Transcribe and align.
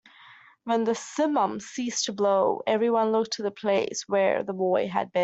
When 0.63 0.85
the 0.85 0.93
simum 0.95 1.61
ceased 1.61 2.05
to 2.05 2.11
blow, 2.11 2.63
everyone 2.65 3.11
looked 3.11 3.33
to 3.33 3.43
the 3.43 3.51
place 3.51 4.05
where 4.07 4.41
the 4.41 4.51
boy 4.51 4.87
had 4.87 5.11
been. 5.11 5.19